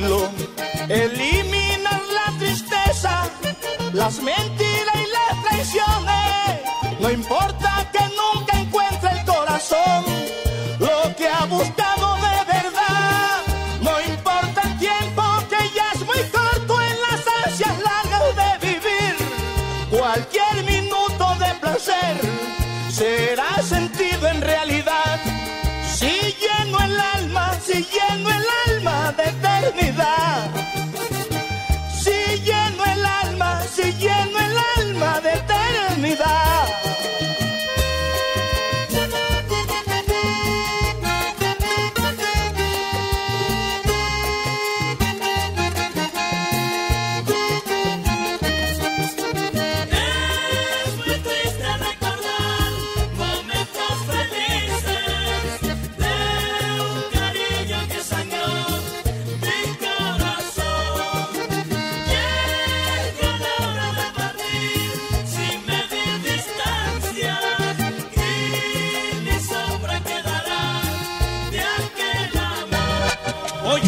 tranquilo, 0.00 0.49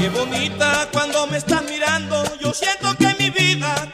Oye 0.02 0.10
bonita, 0.10 0.88
cuando 0.90 1.28
me 1.28 1.38
estás 1.38 1.62
mirando, 1.62 2.24
yo 2.40 2.52
siento 2.52 2.92
que 2.96 3.14
mi 3.20 3.30
vida 3.30 3.88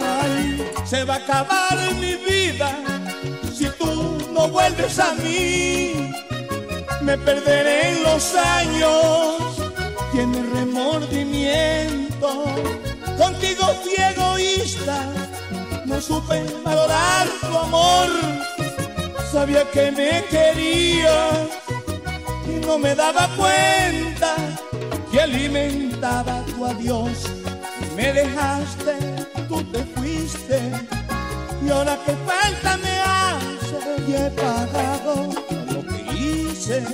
Ay, 0.00 0.70
se 0.84 1.04
va 1.04 1.14
a 1.14 1.16
acabar 1.16 1.78
mi 1.98 2.16
vida 2.16 2.76
si 3.56 3.66
tú 3.78 4.18
no 4.32 4.48
vuelves 4.48 4.98
a 4.98 5.14
mí. 5.14 6.12
Me 7.00 7.16
perderé 7.16 7.92
en 7.92 8.02
los 8.02 8.34
años, 8.34 9.56
tienes 10.12 10.50
remordimiento. 10.50 12.44
Contigo 13.16 13.74
fui 13.82 13.94
egoísta, 13.96 15.06
no 15.86 15.98
supe 16.00 16.44
valorar 16.62 17.26
tu 17.40 17.58
amor. 17.58 18.08
Sabía 19.32 19.64
que 19.70 19.90
me 19.90 20.22
querías 20.26 21.61
y 21.61 21.61
no 22.66 22.78
me 22.78 22.94
daba 22.94 23.28
cuenta 23.36 24.34
que 25.10 25.20
alimentaba 25.20 26.42
tu 26.46 26.64
adiós. 26.66 27.30
Me 27.96 28.12
dejaste, 28.12 28.94
tú 29.48 29.62
te 29.64 29.84
fuiste 29.94 30.58
y 31.64 31.70
ahora 31.70 31.96
que 32.04 32.12
falta 32.26 32.76
me 32.78 33.00
hace 33.00 33.78
y 34.08 34.14
he 34.14 34.30
pagado 34.30 35.28
lo 35.72 35.86
que 35.86 36.12
hice. 36.14 36.84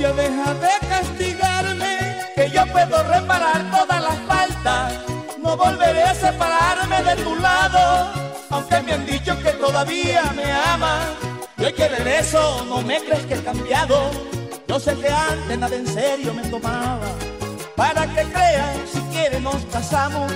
Ya 0.00 0.12
deja 0.12 0.54
de 0.54 0.88
castigarme, 0.88 2.18
que 2.34 2.50
yo 2.50 2.66
puedo 2.66 3.02
reparar 3.04 3.70
todas 3.70 4.02
las 4.02 4.18
faltas. 4.26 4.92
No 5.38 5.56
volveré 5.56 6.02
a 6.02 6.14
separarme 6.14 7.02
de 7.02 7.22
tu 7.22 7.36
lado, 7.36 8.12
aunque 8.50 8.80
me 8.82 8.92
han 8.92 9.06
dicho 9.06 9.38
que 9.42 9.52
todavía 9.52 10.32
me 10.34 10.50
amas. 10.52 11.06
Y 11.58 11.64
hoy 11.64 11.72
que 11.72 11.88
regreso, 11.88 12.64
no 12.68 12.82
me 12.82 13.00
crees 13.00 13.24
que 13.26 13.34
he 13.34 13.42
cambiado. 13.42 14.10
Yo 14.76 14.80
sé 14.80 14.94
que 14.96 15.08
antes 15.08 15.58
nada 15.58 15.74
en 15.74 15.86
serio 15.86 16.34
me 16.34 16.42
tomaba. 16.50 17.06
Para 17.76 18.06
que 18.08 18.24
creas, 18.24 18.76
si 18.92 19.00
quieres 19.10 19.40
nos 19.40 19.64
casamos. 19.72 20.30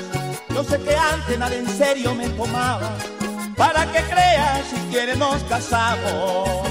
Yo 0.49 0.65
sé 0.65 0.81
que 0.81 0.97
antes 0.97 1.39
nada 1.39 1.55
en 1.55 1.69
serio 1.69 2.15
me 2.15 2.27
tomaba. 2.31 2.91
Para 3.55 3.85
que 3.93 4.01
creas, 4.05 4.63
si 4.71 4.77
quieres 4.91 5.19
nos 5.19 5.43
casamos. 5.43 6.70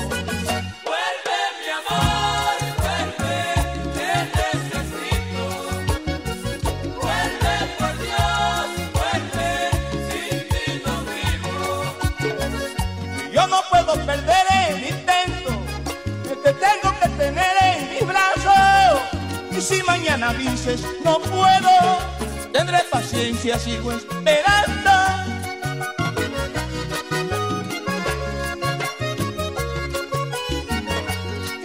Dices 20.34 20.82
no 21.04 21.20
puedo, 21.20 21.98
tendré 22.52 22.80
paciencia, 22.92 23.58
sigo 23.58 23.92
esperando. 23.92 24.92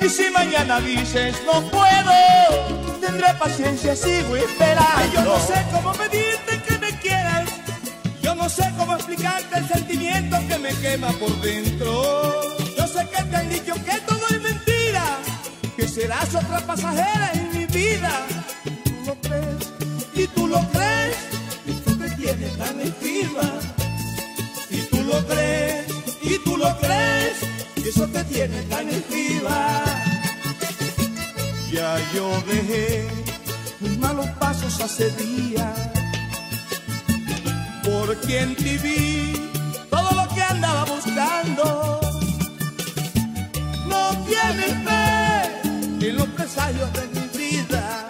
Y 0.01 0.09
si 0.09 0.31
mañana 0.31 0.81
dices 0.81 1.37
no 1.47 1.63
puedo, 1.71 3.01
tendré 3.01 3.35
paciencia, 3.35 3.97
sigo 3.97 4.37
esperando. 4.37 4.93
Ay, 4.97 5.11
yo 5.15 5.23
no 5.23 5.39
sé 5.39 5.65
cómo 5.73 5.93
pedirte 5.93 6.63
que 6.67 6.79
me 6.79 6.99
quieras. 7.01 7.49
Yo 8.23 8.35
no 8.35 8.49
sé 8.49 8.73
cómo 8.77 8.95
explicarte 8.95 9.59
el 9.59 9.69
sentimiento 9.69 10.37
que 10.49 10.59
me 10.59 10.71
quema 10.75 11.09
por 11.13 11.31
dentro. 11.41 12.43
Yo 12.77 12.87
sé 12.87 13.07
que 13.09 13.23
te 13.23 13.37
han 13.37 13.49
dicho 13.49 13.75
que 13.75 14.01
todo 14.07 14.27
es 14.31 14.43
mentira, 14.43 15.19
que 15.77 15.89
serás 15.89 16.35
otra 16.35 16.61
pasajera 16.61 17.31
en 17.35 17.59
mi 17.59 17.67
vida 17.67 18.44
lo 19.07 19.15
crees, 19.21 19.73
y 20.15 20.27
tú 20.29 20.47
lo 20.47 20.61
crees, 20.71 21.17
y 21.67 21.73
tú 21.73 21.97
te 21.97 22.11
tienes 22.11 22.57
tan 22.57 22.81
encima. 22.81 23.49
Y 24.71 24.79
tú 24.91 25.03
lo 25.03 25.27
crees, 25.27 25.87
y 26.23 26.39
tú 26.45 26.57
lo 26.57 26.77
crees, 26.79 27.37
y 27.77 27.89
eso 27.89 28.07
te 28.09 28.25
tiene 28.25 28.63
tan 28.63 28.89
encima. 28.89 29.85
Ya 31.73 31.97
yo 32.15 32.43
dejé 32.47 33.07
mis 33.81 33.99
malos 33.99 34.27
pasos 34.39 34.81
hace 34.81 35.11
días, 35.11 35.77
porque 37.83 38.41
en 38.41 38.57
ti 38.57 39.33
todo 39.91 40.11
lo 40.13 40.35
que 40.35 40.43
andaba 40.43 40.85
buscando. 40.85 42.01
No 43.89 44.25
tienes 44.27 44.75
fe 44.87 46.09
en 46.09 46.17
los 46.17 46.27
presagios 46.29 46.91
de 46.93 47.07
mi 47.15 47.39
vida. 47.39 48.07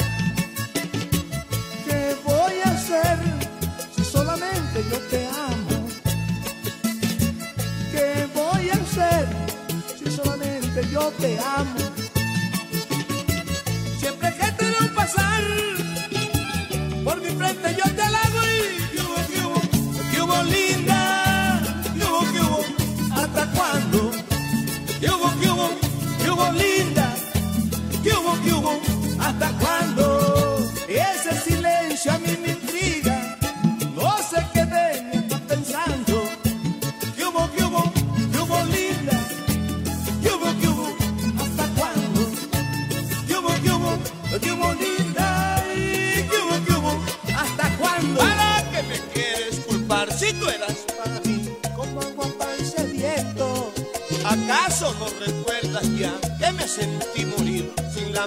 te 11.25 11.39
amo. 11.39 11.84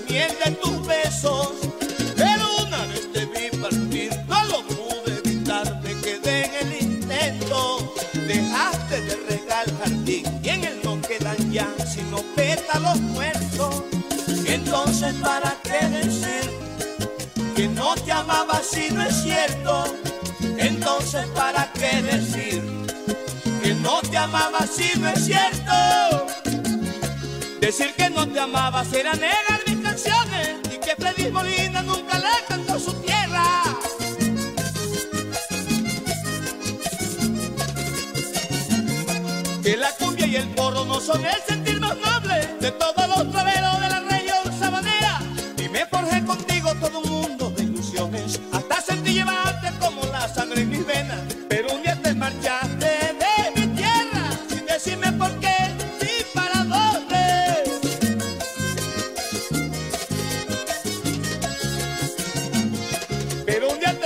miel 0.09 0.31
de 0.44 0.51
tus 0.51 0.86
besos. 0.86 1.51
pero 2.15 2.44
una 2.65 2.86
vez 2.88 3.12
te 3.12 3.25
vi 3.25 3.57
partir, 3.57 4.12
no 4.27 4.44
lo 4.45 4.63
pude 4.68 5.18
evitar, 5.24 5.81
me 5.81 5.94
quedé 6.01 6.45
en 6.45 6.54
el 6.68 6.81
intento. 6.81 7.94
Dejaste 8.13 9.01
de 9.01 9.15
regar 9.30 9.65
jardín 9.80 10.25
y 10.44 10.50
en 10.50 10.63
él 10.63 10.80
no 10.83 11.01
quedan 11.01 11.51
ya 11.51 11.68
sino 11.94 12.18
pétalos 12.36 13.00
muertos. 13.00 13.83
Entonces, 14.45 15.13
¿para 15.15 15.56
qué 15.63 15.88
decir 15.88 16.51
que 17.56 17.68
no 17.68 17.95
te 17.95 18.12
amaba 18.12 18.62
si 18.63 18.89
no 18.92 19.01
es 19.04 19.15
cierto? 19.24 19.86
Entonces, 20.57 21.25
¿para 21.27 21.71
qué 21.74 22.01
decir 22.01 22.63
que 23.63 23.74
no 23.75 24.01
te 24.01 24.18
amaba 24.18 24.59
si 24.68 24.98
no 25.00 25.09
es 25.09 25.25
cierto? 25.25 26.27
Decir 27.59 27.94
que 27.95 28.09
no 28.09 28.27
te 28.27 28.39
amaba 28.39 28.86
será 28.86 29.13
negar. 29.13 29.56
Molina 31.31 31.81
nunca 31.81 32.19
le 32.19 32.45
cantó 32.47 32.79
su 32.79 32.94
tierra. 33.01 33.63
Que 39.63 39.77
la 39.77 39.91
cumbia 39.94 40.27
y 40.27 40.35
el 40.38 40.47
porro 40.50 40.85
no 40.85 41.00
son 41.01 41.25
el 41.25 41.41
sentir 41.47 41.79
más 41.79 41.97
noble 41.97 42.47
de 42.62 42.71
todo 42.71 42.96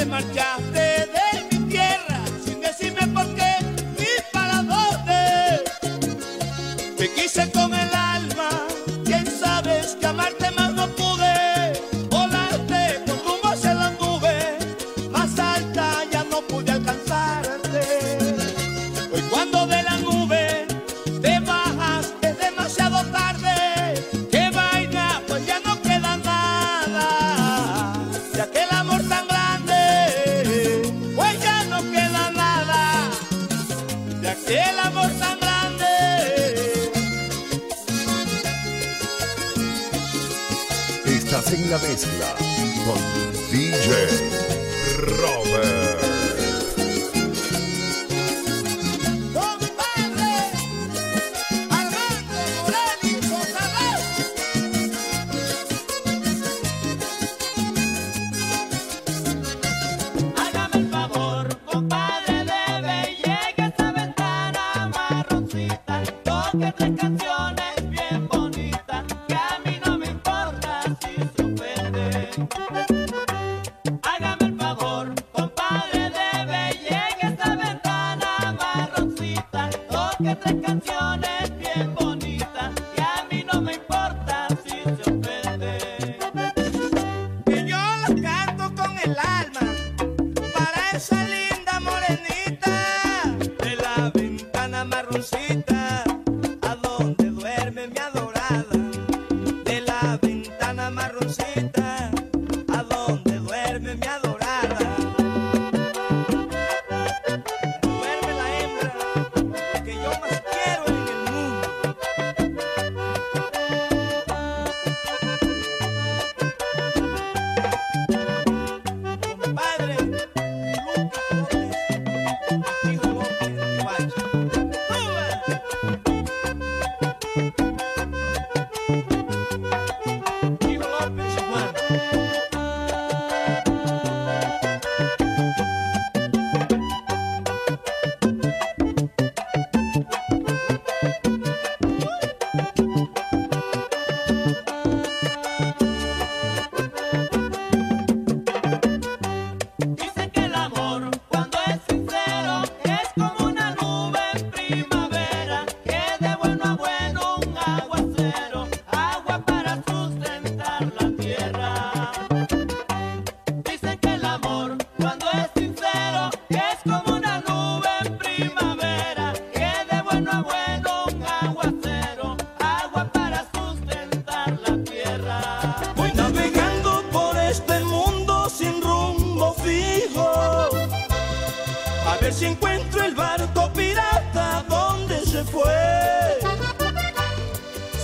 marchar. 0.06 0.71
la 41.72 41.78
mezcla 41.78 42.36
con 42.84 42.98
DJ 43.50 44.51
Hágame 74.04 74.46
el 74.46 74.61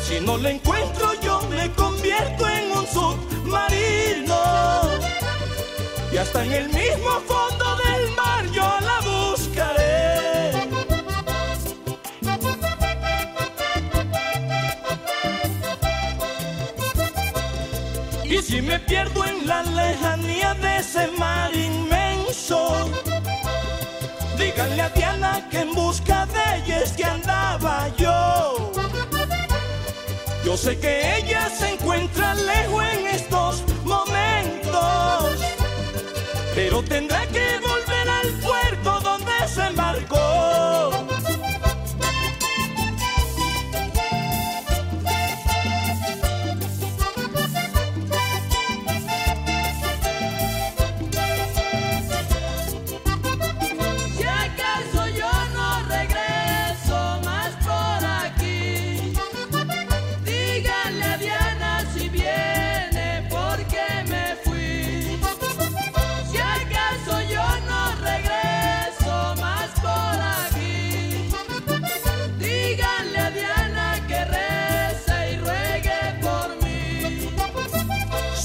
Si 0.08 0.22
no 0.22 0.38
lo 0.38 0.48
encuentro 0.48 1.14
yo 1.22 1.42
me 1.50 1.70
convierto 1.74 2.48
en 2.48 2.72
un 2.72 2.88
submarino. 2.88 4.40
Y 6.14 6.18
hasta 6.18 6.46
en 6.46 6.54
el 6.54 6.70
mismo 6.70 7.12
fondo 7.28 7.76
del 7.76 8.16
mar 8.16 8.46
yo 8.54 8.62
la 8.62 9.02
buscaré. 9.02 10.52
Y 18.24 18.38
si 18.42 18.62
me 18.62 18.80
pierdo 18.80 19.26
en 19.26 19.46
la 19.46 19.62
lejanía 19.64 20.54
de 20.54 20.78
ese 20.78 21.08
mar 21.18 21.54
inmenso, 21.54 22.90
díganle 24.38 24.84
a 24.84 24.90
Diana 24.90 25.50
que 25.52 25.60
en 25.60 25.74
busca 25.74 26.26
de 26.28 26.64
ella 26.64 26.80
es 26.82 26.94
que 26.94 27.04
andaba 27.04 27.90
yo. 27.98 28.77
Yo 30.48 30.56
sé 30.56 30.80
que 30.80 31.18
ella 31.18 31.50
se 31.50 31.74
encuentra 31.74 32.34
lejos 32.34 32.82
en 32.94 33.08
estos 33.08 33.64
momentos, 33.84 35.42
pero 36.56 36.82
tendrá 36.84 37.28
que 37.28 37.60
volver 37.60 37.87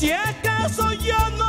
Si 0.02 0.10
acaso 0.10 0.92
yo 0.94 1.16
no 1.38 1.41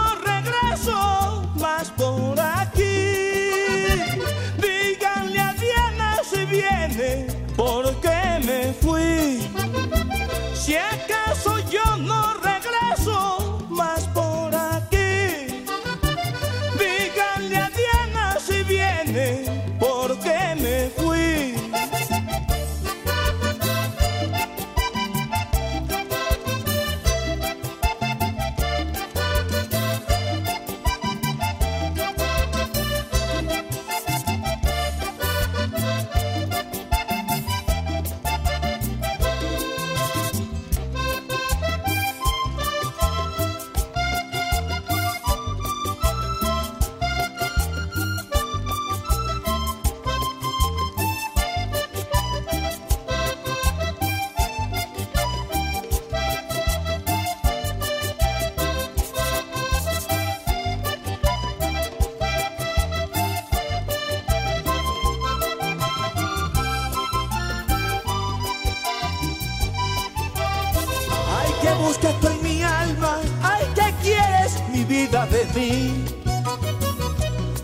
de 75.25 75.45
mí. 75.55 76.05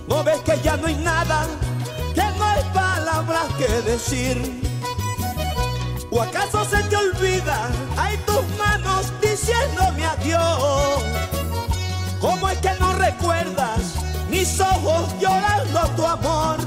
No 0.08 0.24
ves 0.24 0.40
que 0.42 0.60
ya 0.62 0.78
no 0.78 0.88
hay 0.88 0.96
nada, 0.96 1.46
que 2.14 2.24
no 2.38 2.46
hay 2.46 2.64
palabras 2.74 3.46
que 3.58 3.68
decir. 3.82 4.38
¿O 6.12 6.22
acaso 6.22 6.66
se 6.66 6.82
te 6.84 6.96
olvida, 6.96 7.70
hay 7.98 8.18
tus 8.26 8.44
manos 8.58 9.12
diciéndome 9.22 10.06
adiós? 10.06 11.04
¿Cómo 12.20 12.50
es 12.50 12.58
que 12.60 12.72
no 12.80 12.94
recuerdas 12.94 13.96
mis 14.30 14.60
ojos 14.60 15.10
llorando 15.20 15.82
tu 15.96 16.06
amor? 16.06 16.58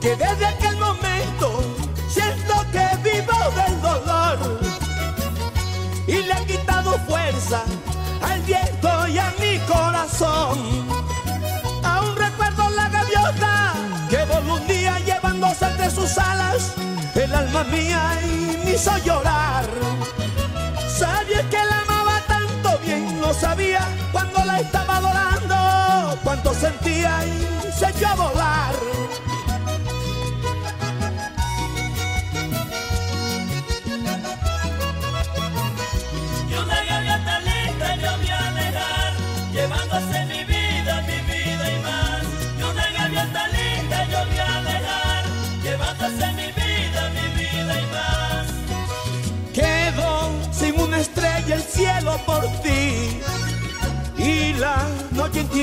Que 0.00 0.16
desde 0.16 0.46
aquel 0.46 0.76
momento 0.76 1.62
siento 2.08 2.54
que 2.72 2.86
vivo 3.02 3.38
del 3.56 3.80
dolor 3.82 4.60
y 6.06 6.22
le 6.22 6.32
han 6.32 6.46
quitado 6.46 6.98
fuerza 7.06 7.62
al 8.24 8.40
viento 8.42 9.08
y 9.08 9.18
a 9.18 9.32
mi 9.40 9.58
corazón. 9.60 10.58
Aún 11.82 12.16
recuerdo 12.16 12.70
la 12.70 12.88
gaviota 12.88 13.74
que 14.08 14.24
voló 14.24 14.54
un 14.54 14.66
día 14.66 14.98
llevándose 15.00 15.64
entre 15.66 15.90
sus 15.90 16.18
alas 16.18 16.74
el 17.14 17.32
alma 17.34 17.64
mía 17.64 18.18
y 18.24 18.64
me 18.64 18.72
hizo 18.72 18.96
llorar. 18.98 19.64
Sabía 20.88 21.48
que 21.48 21.56
la 21.56 21.80
amaba 21.82 22.20
tanto 22.26 22.78
bien, 22.84 23.20
no 23.20 23.32
sabía 23.32 23.86
cuando 24.12 24.44
la 24.44 24.60
estaba 24.60 24.96
adorando, 24.96 26.18
cuánto 26.22 26.54
sentía 26.54 27.24
y 27.26 27.72
se 27.72 27.88
echó 27.88 28.08
a 28.08 28.14
volar. 28.14 28.74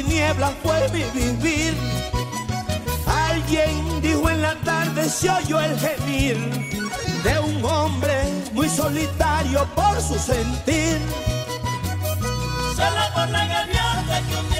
Tinieblas 0.04 0.54
fue 0.64 0.90
mi 0.90 1.04
vivir. 1.20 1.76
Alguien 3.06 4.02
dijo 4.02 4.30
en 4.30 4.42
la 4.42 4.56
tarde 4.62 5.10
se 5.10 5.30
oyó 5.30 5.60
el 5.60 5.78
gemir 5.80 6.38
de 7.24 7.40
un 7.40 7.64
hombre 7.64 8.16
muy 8.54 8.70
solitario 8.70 9.66
por 9.76 10.02
su 10.02 10.18
sentir. 10.18 11.00
Solo 12.76 13.04
por 13.14 13.30
la 13.30 13.46
gaviota 13.46 14.22
que 14.28 14.36
un 14.38 14.51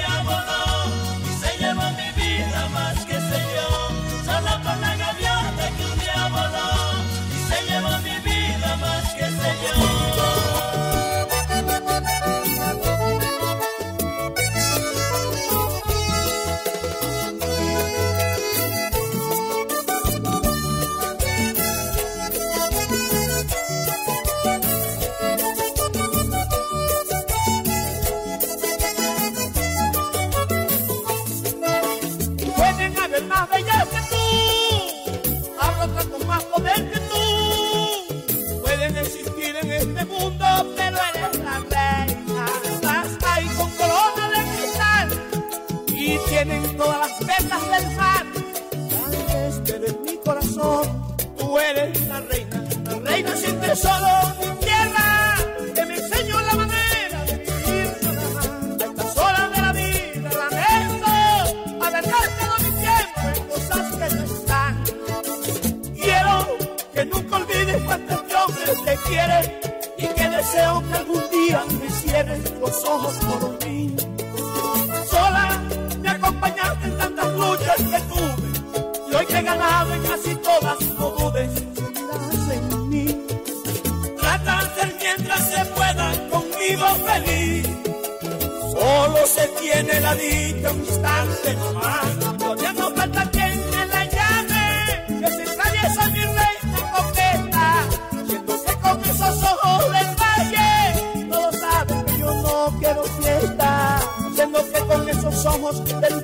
quiero 102.70 103.02
fiesta, 103.04 104.00
siendo 104.34 104.58
que 104.70 104.80
con 104.80 105.08
esos 105.08 105.46
ojos 105.46 105.84
del 105.84 106.22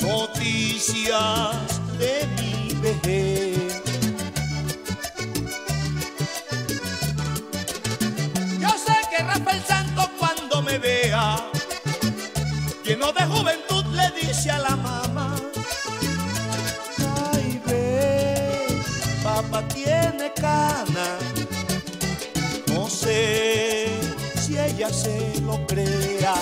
noticias 0.00 1.80
de 1.98 2.26
mi 2.36 2.74
vejez. 2.80 3.82
Yo 8.60 8.70
sé 8.86 8.96
que 9.10 9.22
Rafael 9.22 9.62
Santo 9.66 10.08
cuando 10.18 10.62
me 10.62 10.78
vea, 10.78 11.50
lleno 12.84 13.12
de 13.12 13.24
juventud 13.26 13.84
le 13.92 14.10
dice 14.20 14.50
a 14.50 14.58
la 14.58 14.76
mamá, 14.76 15.36
ay 17.32 17.60
ve, 17.66 18.82
papá 19.22 19.62
tiene 19.68 20.32
cana, 20.34 21.18
no 22.68 22.88
sé 22.88 23.88
si 24.40 24.58
ella 24.58 24.90
se 24.90 25.40
lo 25.42 25.66
crea. 25.66 26.34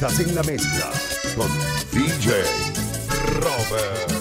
Artistas 0.00 0.20
en 0.20 0.34
la 0.34 0.42
Mezcla 0.44 0.92
con 1.34 1.48
DJ 1.90 2.44
Robert. 3.40 4.17